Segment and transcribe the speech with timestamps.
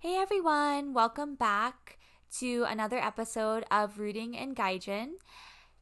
[0.00, 1.98] Hey everyone, welcome back
[2.38, 5.14] to another episode of Rooting and Gaijin.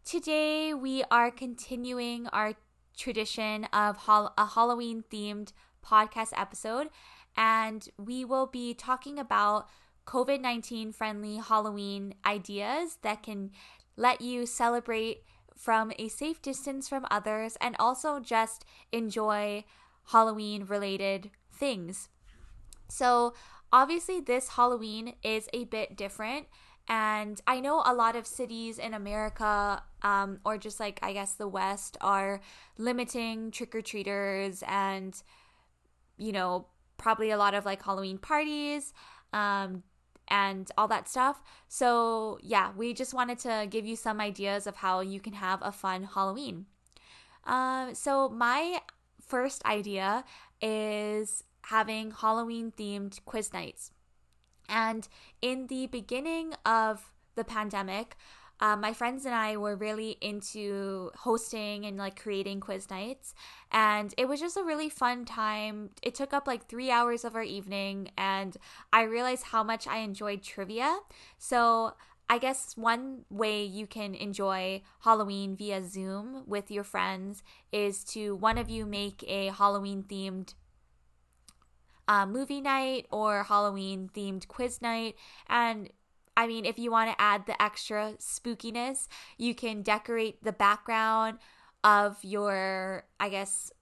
[0.07, 2.55] Today we are continuing our
[2.97, 5.53] tradition of a Halloween themed
[5.85, 6.89] podcast episode,
[7.37, 9.69] and we will be talking about
[10.07, 13.51] COVID 19 friendly Halloween ideas that can
[13.99, 15.25] let you celebrate
[15.55, 19.63] from a safe distance from others and also just enjoy
[20.07, 22.09] Halloween related things.
[22.89, 23.35] So,
[23.73, 26.47] obviously, this Halloween is a bit different.
[26.89, 31.33] And I know a lot of cities in America, um, or just like I guess
[31.35, 32.41] the West, are
[32.79, 35.21] limiting trick or treaters and,
[36.17, 36.67] you know,
[36.97, 38.93] probably a lot of like Halloween parties
[39.33, 39.83] um,
[40.29, 41.43] and all that stuff.
[41.69, 45.61] So, yeah, we just wanted to give you some ideas of how you can have
[45.63, 46.67] a fun Halloween.
[47.45, 48.81] Uh, so, my
[49.21, 50.25] first idea
[50.61, 53.91] is having Halloween themed quiz nights.
[54.69, 55.07] And
[55.43, 58.17] in the beginning of the pandemic,
[58.61, 63.35] uh, my friends and I were really into hosting and like creating quiz nights.
[63.71, 65.91] And it was just a really fun time.
[66.03, 68.57] It took up like three hours of our evening, and
[68.93, 70.99] I realized how much I enjoyed trivia.
[71.39, 71.95] So
[72.29, 77.43] I guess one way you can enjoy Halloween via Zoom with your friends
[77.73, 80.55] is to one of you make a Halloween themed
[82.27, 85.17] movie night or Halloween themed quiz night.
[85.49, 85.91] And
[86.37, 91.39] I mean, if you want to add the extra spookiness, you can decorate the background
[91.83, 93.73] of your, I guess,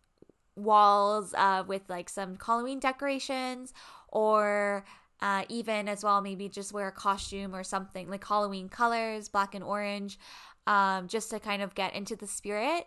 [0.56, 3.72] walls uh, with like some Halloween decorations
[4.08, 4.84] or
[5.20, 9.54] uh, even as well, maybe just wear a costume or something like Halloween colors, black
[9.54, 10.18] and orange,
[10.66, 12.86] um, just to kind of get into the spirit.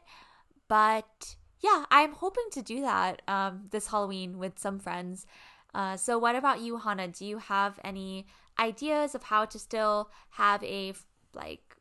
[0.67, 5.25] But yeah, I'm hoping to do that um, this Halloween with some friends.
[5.73, 7.07] Uh, so, what about you, Hana?
[7.07, 8.25] Do you have any
[8.59, 10.93] ideas of how to still have a
[11.33, 11.75] like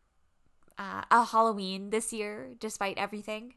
[0.79, 3.55] uh, a Halloween this year, despite everything?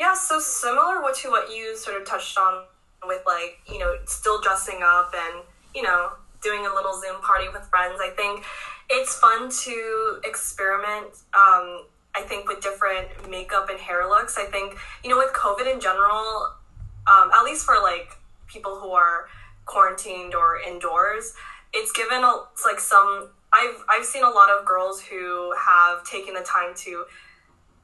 [0.00, 2.64] Yeah, so similar to what you sort of touched on
[3.06, 5.44] with like you know still dressing up and
[5.74, 6.10] you know
[6.42, 8.00] doing a little Zoom party with friends.
[8.00, 8.44] I think
[8.90, 11.22] it's fun to experiment.
[11.32, 14.38] Um, I think with different makeup and hair looks.
[14.38, 16.52] I think you know with COVID in general,
[17.10, 18.16] um, at least for like
[18.46, 19.28] people who are
[19.66, 21.34] quarantined or indoors,
[21.72, 23.30] it's given a, it's like some.
[23.52, 27.04] I've I've seen a lot of girls who have taken the time to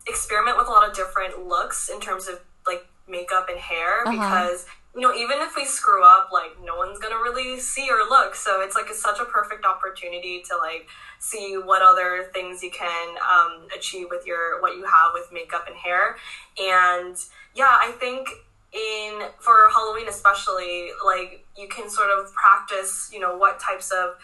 [0.09, 4.13] experiment with a lot of different looks in terms of like makeup and hair uh-huh.
[4.13, 8.09] because you know, even if we screw up, like no one's gonna really see or
[8.09, 8.35] look.
[8.35, 10.89] So it's like it's such a perfect opportunity to like
[11.21, 15.67] see what other things you can um, achieve with your what you have with makeup
[15.69, 16.17] and hair.
[16.59, 17.17] And
[17.55, 18.29] yeah, I think
[18.73, 24.17] in for Halloween especially, like you can sort of practice, you know, what types of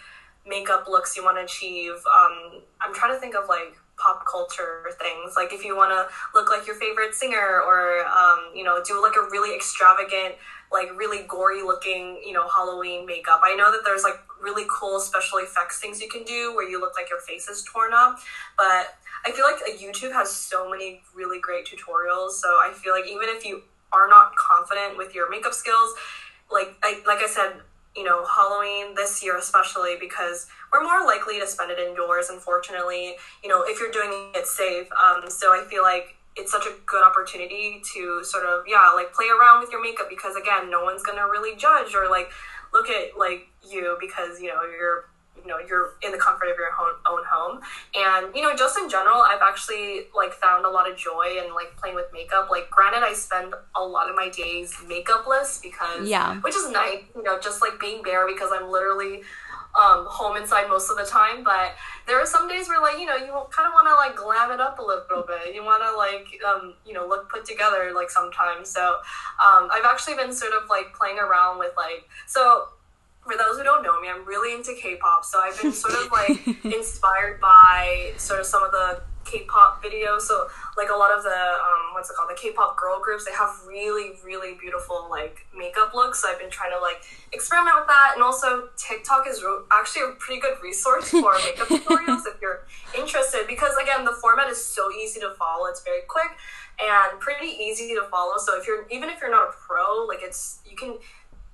[0.45, 1.93] makeup looks you want to achieve.
[1.93, 6.05] Um, I'm trying to think of like pop culture things like if you want to
[6.37, 10.35] look like your favorite singer or um, you know do like a really extravagant
[10.71, 13.41] like really gory looking, you know, Halloween makeup.
[13.43, 16.79] I know that there's like really cool special effects things you can do where you
[16.79, 18.19] look like your face is torn up,
[18.57, 18.95] but
[19.25, 22.31] I feel like YouTube has so many really great tutorials.
[22.31, 25.93] So I feel like even if you are not confident with your makeup skills,
[26.51, 27.61] like I like I said,
[27.95, 32.29] you know, Halloween this year especially because we're more likely to spend it indoors.
[32.29, 34.87] Unfortunately, you know, if you're doing it safe.
[34.91, 39.13] Um, so I feel like it's such a good opportunity to sort of yeah like
[39.13, 42.29] play around with your makeup because again no one's gonna really judge or like
[42.73, 45.05] look at like you because you know you're
[45.41, 47.61] you know you're in the comfort of your own, own home.
[47.95, 51.53] And you know just in general i've actually like found a lot of joy in
[51.53, 52.49] like playing with makeup.
[52.49, 56.39] Like granted i spend a lot of my days makeupless because yeah.
[56.41, 59.21] which is nice you know just like being bare because i'm literally
[59.77, 61.43] um, home inside most of the time.
[61.43, 61.75] But
[62.07, 64.51] there are some days where like you know you kind of want to like glam
[64.51, 65.53] it up a little bit.
[65.53, 68.69] You want to like um, you know look put together like sometimes.
[68.69, 68.97] So
[69.43, 72.69] um, I've actually been sort of like playing around with like so.
[73.23, 76.09] For those who don't know me, I'm really into K-pop, so I've been sort of
[76.13, 80.21] like inspired by sort of some of the K-pop videos.
[80.21, 80.47] So
[80.77, 83.49] like a lot of the um, what's it called, the K-pop girl groups, they have
[83.67, 86.21] really really beautiful like makeup looks.
[86.21, 87.03] So I've been trying to like
[87.33, 92.23] experiment with that, and also TikTok is actually a pretty good resource for makeup tutorials
[92.25, 92.65] if you're
[92.97, 93.45] interested.
[93.47, 95.67] Because again, the format is so easy to follow.
[95.67, 96.31] It's very quick
[96.79, 98.37] and pretty easy to follow.
[98.37, 100.97] So if you're even if you're not a pro, like it's you can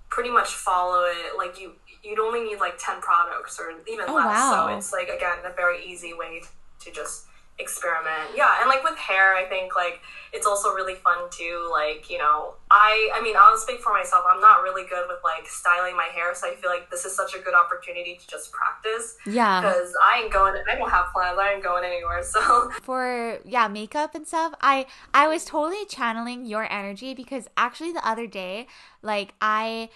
[0.10, 1.38] pretty much follow it.
[1.38, 1.74] Like you
[2.04, 4.26] you'd only need like 10 products or even oh, less.
[4.26, 4.68] Wow.
[4.68, 6.42] So it's like again a very easy way
[6.82, 7.26] to just
[7.60, 8.36] experiment.
[8.36, 10.02] Yeah, and like with hair, I think like
[10.32, 11.68] it's also really fun too.
[11.72, 14.26] Like you know, I I mean I'll speak for myself.
[14.28, 17.16] I'm not really good with like styling my hair, so I feel like this is
[17.16, 19.16] such a good opportunity to just practice.
[19.26, 20.62] Yeah, because I ain't going.
[20.70, 21.38] I don't have plans.
[21.40, 22.24] I ain't going anywhere.
[22.24, 27.92] So for yeah makeup and stuff, I I was totally channeling your energy because actually
[27.92, 28.68] the other day,
[29.02, 29.90] like I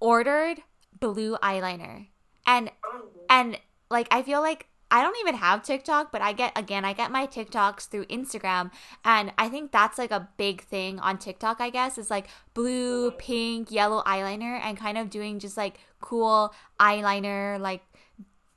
[0.00, 0.58] ordered
[0.98, 2.06] blue eyeliner
[2.46, 3.02] and oh.
[3.28, 3.58] and
[3.90, 7.10] like I feel like I don't even have TikTok, but I get again, I get
[7.10, 8.70] my TikToks through Instagram,
[9.06, 11.62] and I think that's like a big thing on TikTok.
[11.62, 16.54] I guess is like blue, pink, yellow eyeliner, and kind of doing just like cool
[16.78, 17.80] eyeliner like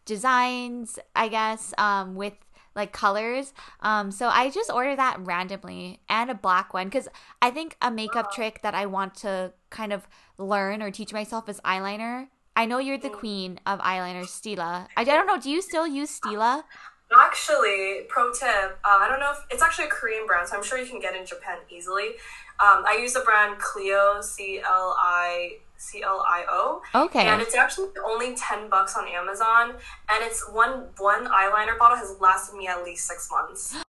[0.03, 0.99] designs.
[1.15, 2.33] I guess um, with
[2.75, 3.53] like colors.
[3.79, 7.07] Um, so I just ordered that randomly and a black one because
[7.41, 10.05] I think a makeup trick that I want to kind of
[10.37, 12.27] learn or teach myself is eyeliner.
[12.57, 14.87] I know you're the queen of eyeliner, Stila.
[14.95, 15.37] I, don't know.
[15.39, 16.63] Do you still use Stila?
[17.13, 18.79] Actually, pro tip.
[18.83, 21.01] Uh, I don't know if it's actually a Korean brand, so I'm sure you can
[21.01, 22.15] get in Japan easily.
[22.63, 26.81] Um, I use the brand Clio, C L I C L I O.
[26.95, 27.27] Okay.
[27.27, 29.71] And it's actually only ten bucks on Amazon,
[30.09, 33.75] and it's one one eyeliner bottle has lasted me at least six months.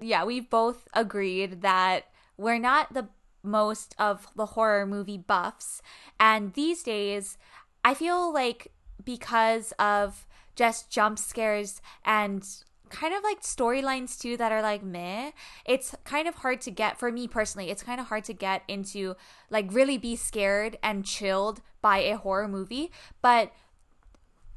[0.00, 2.06] Yeah, we've both agreed that
[2.38, 3.08] we're not the
[3.42, 5.82] most of the horror movie buffs.
[6.18, 7.38] And these days,
[7.84, 8.72] I feel like
[9.04, 10.26] because of
[10.56, 12.46] just jump scares and
[12.90, 15.30] kind of like storylines too that are like meh,
[15.64, 17.70] it's kind of hard to get for me personally.
[17.70, 19.14] It's kind of hard to get into
[19.50, 22.90] like really be scared and chilled by a horror movie.
[23.22, 23.52] But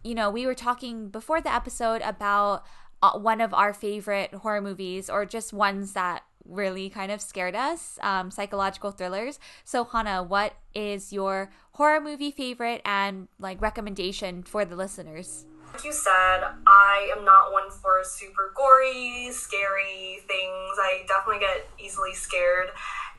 [0.04, 2.64] you know, we were talking before the episode about
[3.04, 7.56] uh, one of our favorite horror movies or just ones that really kind of scared
[7.56, 9.40] us, um, psychological thrillers.
[9.64, 15.46] So, Hana, what is your horror movie favorite and like recommendation for the listeners?
[15.74, 20.76] Like you said, I am not one for super gory, scary things.
[20.78, 22.70] I definitely get easily scared.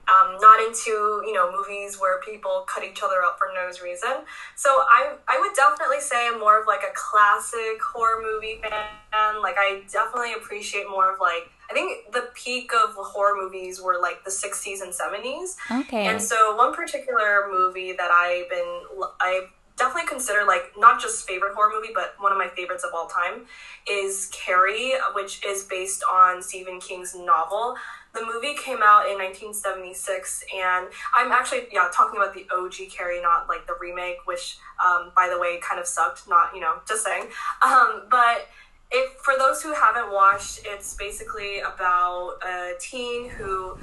[0.02, 4.26] Um, not into you know movies where people cut each other up for no reason.
[4.56, 9.40] So I I would definitely say I'm more of like a classic horror movie fan.
[9.40, 13.98] Like I definitely appreciate more of like I think the peak of horror movies were
[14.00, 15.56] like the 60s and 70s.
[15.70, 16.06] Okay.
[16.06, 18.82] And so one particular movie that I've been
[19.20, 19.46] I
[19.78, 23.06] definitely consider like not just favorite horror movie but one of my favorites of all
[23.06, 23.46] time
[23.90, 27.76] is Carrie, which is based on Stephen King's novel.
[28.14, 33.22] The movie came out in 1976, and I'm actually yeah talking about the OG Carrie,
[33.22, 36.28] not like the remake, which um, by the way kind of sucked.
[36.28, 37.28] Not you know just saying,
[37.62, 38.48] um, but
[38.92, 43.78] if for those who haven't watched, it's basically about a teen who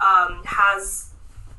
[0.00, 1.10] um, has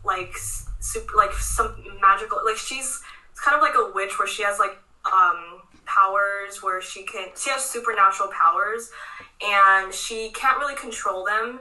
[0.06, 0.36] like
[0.80, 3.01] super like some magical like she's
[3.44, 7.50] kind of like a witch where she has like um, powers where she can she
[7.50, 8.92] has supernatural powers
[9.44, 11.59] and she can't really control them.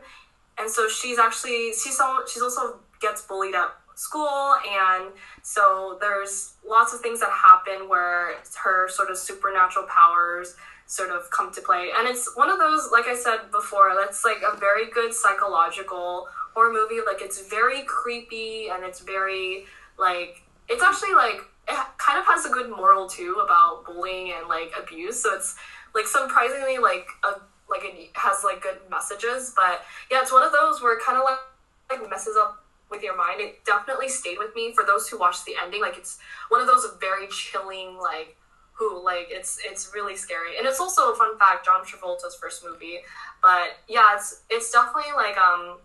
[0.59, 5.13] And so she's actually she's she's also gets bullied at school and
[5.43, 10.55] so there's lots of things that happen where her sort of supernatural powers
[10.91, 11.91] sort of come to play.
[11.97, 16.27] And it's one of those, like I said before, that's like a very good psychological
[16.53, 16.99] horror movie.
[17.07, 19.67] Like it's very creepy and it's very
[19.97, 24.49] like it's actually like it kind of has a good moral too about bullying and
[24.49, 25.23] like abuse.
[25.23, 25.55] So it's
[25.95, 27.39] like surprisingly like a
[27.71, 29.55] like it has like good messages.
[29.55, 33.05] But yeah, it's one of those where it kind of like, like messes up with
[33.05, 33.41] your mind.
[33.41, 35.83] It definitely stayed with me for those who watched the ending.
[35.83, 38.37] Like it's one of those very chilling like
[38.81, 40.57] who like it's it's really scary.
[40.59, 43.01] And it's also a fun fact john travolta's first movie.
[43.43, 45.79] But yeah it's it's definitely like um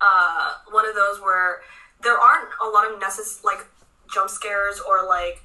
[0.00, 1.62] uh one of those where
[2.02, 3.66] there aren't a lot of necess- like
[4.14, 5.42] jump scares or like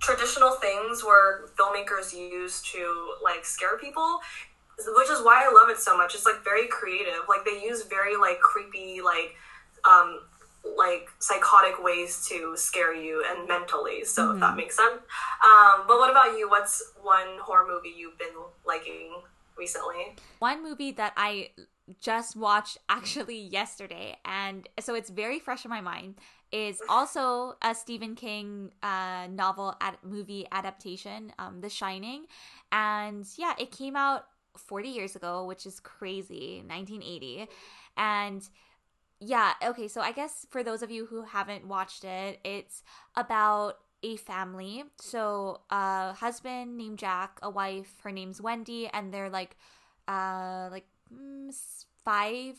[0.00, 4.20] traditional things where filmmakers use to like scare people
[4.96, 6.14] which is why i love it so much.
[6.14, 7.28] It's like very creative.
[7.28, 9.36] Like they use very like creepy like
[9.84, 10.20] um
[10.76, 14.34] like psychotic ways to scare you and mentally so mm-hmm.
[14.34, 14.56] if that mm-hmm.
[14.56, 15.00] makes sense
[15.44, 18.28] um, but what about you what's one horror movie you've been
[18.66, 19.10] liking
[19.56, 21.48] recently one movie that i
[22.00, 26.16] just watched actually yesterday and so it's very fresh in my mind
[26.52, 32.26] is also a stephen king uh, novel ad- movie adaptation um, the shining
[32.70, 34.26] and yeah it came out
[34.56, 37.48] 40 years ago which is crazy 1980
[37.96, 38.48] and
[39.20, 42.82] yeah, okay, so I guess for those of you who haven't watched it, it's
[43.14, 44.84] about a family.
[44.98, 49.56] So, a husband named Jack, a wife, her name's Wendy, and they're like
[50.08, 51.54] uh like mm,
[52.04, 52.56] 5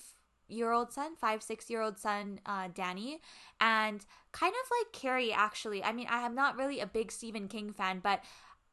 [0.48, 3.22] year old son, five, six year old son, uh, Danny,
[3.60, 5.84] and kind of like Carrie, actually.
[5.84, 8.22] I mean, I am not really a big Stephen King fan, but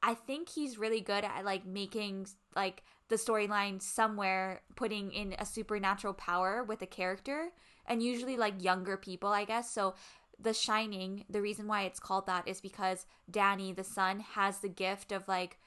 [0.02, 5.46] I think he's really good at like making like the storyline somewhere putting in a
[5.46, 7.50] supernatural power with a character
[7.88, 9.70] and usually like younger people, I guess.
[9.70, 9.94] So
[10.38, 14.68] the Shining, the reason why it's called that is because Danny, the son, has the
[14.68, 15.58] gift of like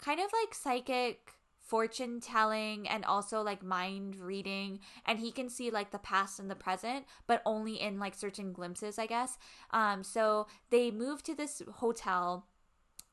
[0.00, 1.32] kind of like psychic
[1.66, 6.48] fortune telling and also like mind reading and he can see like the past and
[6.48, 9.36] the present but only in like certain glimpses i guess
[9.72, 12.46] um so they move to this hotel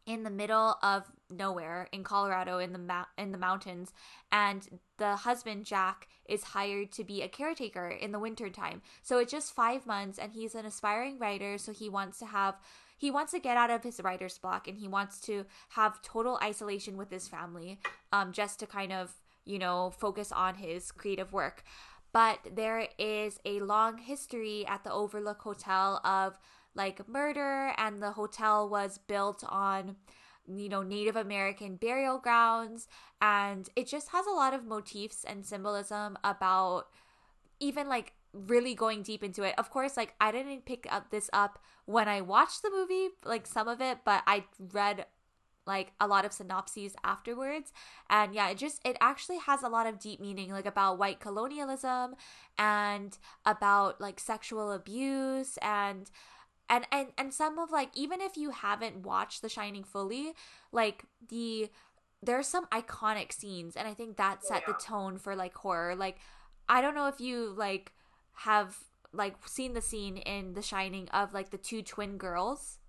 [0.05, 3.93] in the middle of nowhere in Colorado in the in the mountains
[4.31, 8.81] and the husband Jack is hired to be a caretaker in the winter time.
[9.01, 12.55] So it's just 5 months and he's an aspiring writer so he wants to have
[12.98, 16.39] he wants to get out of his writer's block and he wants to have total
[16.43, 17.79] isolation with his family
[18.12, 19.13] um just to kind of,
[19.45, 21.63] you know, focus on his creative work.
[22.12, 26.38] But there is a long history at the Overlook Hotel of
[26.75, 29.95] like murder, and the hotel was built on
[30.47, 32.87] you know Native American burial grounds,
[33.21, 36.87] and it just has a lot of motifs and symbolism about
[37.59, 39.53] even like really going deep into it.
[39.57, 43.47] Of course, like I didn't pick up this up when I watched the movie, like
[43.47, 45.05] some of it, but I read
[45.65, 47.71] like a lot of synopses afterwards
[48.09, 51.19] and yeah it just it actually has a lot of deep meaning like about white
[51.19, 52.15] colonialism
[52.57, 56.11] and about like sexual abuse and
[56.70, 60.34] and and and some of like even if you haven't watched The Shining fully,
[60.72, 61.70] like the
[62.22, 64.74] there's some iconic scenes and I think that set yeah.
[64.74, 65.96] the tone for like horror.
[65.96, 66.17] Like
[66.70, 67.93] I don't know if you like
[68.34, 68.77] have
[69.12, 72.79] like seen the scene in The Shining of like the two twin girls.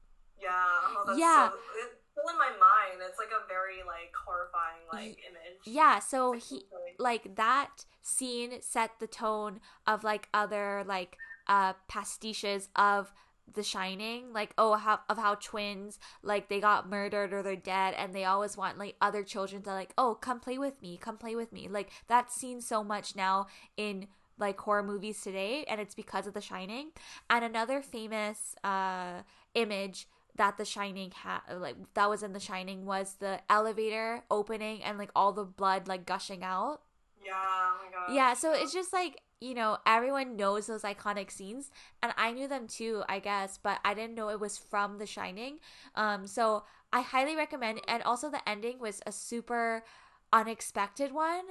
[0.41, 0.51] Yeah.
[0.53, 1.51] Oh, yeah.
[1.51, 3.03] So, it's still in my mind.
[3.09, 5.61] It's like a very like horrifying like image.
[5.65, 6.65] Yeah, so he
[6.99, 13.13] like that scene set the tone of like other like uh pastiches of
[13.53, 17.95] the Shining, like oh how of how twins like they got murdered or they're dead,
[17.95, 21.17] and they always want like other children to like oh come play with me, come
[21.17, 21.69] play with me.
[21.69, 23.47] Like that's seen so much now
[23.77, 24.07] in
[24.39, 26.91] like horror movies today, and it's because of The Shining.
[27.31, 29.23] And another famous uh
[29.55, 34.83] image that The Shining had like that was in The Shining was the elevator opening
[34.83, 36.81] and like all the blood like gushing out.
[37.25, 38.13] Yeah, oh.
[38.13, 41.71] Yeah, so it's just like you know, everyone knows those iconic scenes,
[42.03, 45.07] and I knew them too, I guess, but I didn't know it was from The
[45.07, 45.59] Shining.
[45.95, 49.85] Um, so I highly recommend, and also the ending was a super
[50.33, 51.45] unexpected one.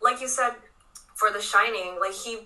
[0.00, 0.52] Like you said,
[1.14, 2.38] for The Shining, like he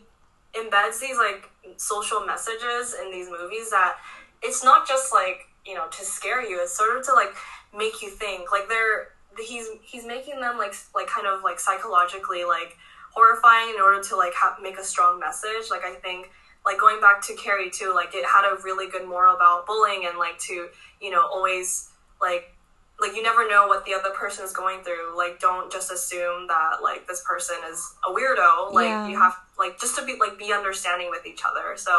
[0.55, 3.97] embeds these like social messages in these movies that
[4.43, 7.35] it's not just like you know to scare you; it's sort of to like
[7.77, 8.53] make you think.
[8.53, 12.77] Like they're he's he's making them like like kind of like psychologically like
[13.15, 15.71] horrifying in order to like ha- make a strong message.
[15.71, 16.31] Like I think
[16.67, 20.07] like going back to Carrie too, like it had a really good moral about bullying
[20.07, 20.69] and like to
[21.01, 21.91] you know always
[22.21, 22.51] like
[23.01, 25.17] like you never know what the other person is going through.
[25.17, 28.73] Like don't just assume that like this person is a weirdo.
[28.73, 29.09] Like yeah.
[29.09, 31.77] you have like just to be like be understanding with each other.
[31.77, 31.91] So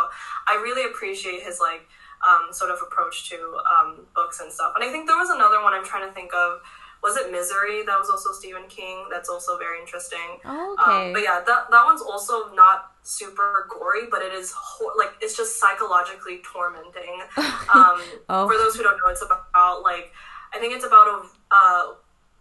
[0.48, 1.88] I really appreciate his like
[2.28, 4.74] um, sort of approach to um, books and stuff.
[4.76, 6.62] And I think there was another one I'm trying to think of
[7.06, 7.86] was it Misery?
[7.86, 9.06] That was also Stephen King.
[9.12, 10.42] That's also very interesting.
[10.44, 11.08] Oh, okay.
[11.08, 15.12] Um, but yeah, that that one's also not super gory, but it is ho- like
[15.22, 17.22] it's just psychologically tormenting.
[17.74, 18.48] Um, oh.
[18.48, 20.12] For those who don't know, it's about like
[20.54, 21.26] I think it's about a.
[21.52, 21.84] Uh,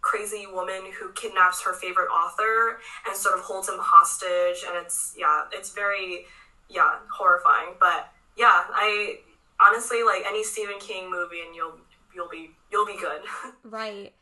[0.01, 5.15] crazy woman who kidnaps her favorite author and sort of holds him hostage and it's
[5.17, 6.27] yeah it's very
[6.69, 9.17] yeah horrifying but yeah i
[9.59, 11.73] honestly like any stephen king movie and you'll
[12.13, 13.21] you'll be you'll be good
[13.63, 14.13] right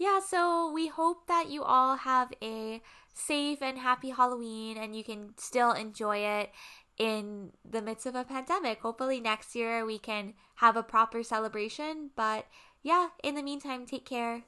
[0.00, 2.80] yeah, so we hope that you all have a
[3.12, 6.52] safe and happy Halloween and you can still enjoy it
[6.96, 8.80] in the midst of a pandemic.
[8.80, 12.12] Hopefully, next year we can have a proper celebration.
[12.16, 12.46] But
[12.82, 14.44] yeah, in the meantime, take care.